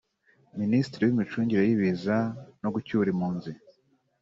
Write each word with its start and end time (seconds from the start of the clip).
Minisitiri 0.61 1.01
w’Imicungire 1.03 1.61
y’Ibiza 1.65 2.17
no 2.61 2.69
gucyura 2.73 3.07
impunzi 3.13 3.51